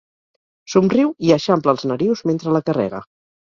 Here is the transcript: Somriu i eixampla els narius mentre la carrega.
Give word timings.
Somriu 0.75 1.11
i 1.27 1.33
eixampla 1.35 1.75
els 1.75 1.85
narius 1.93 2.25
mentre 2.31 2.57
la 2.57 2.63
carrega. 2.73 3.05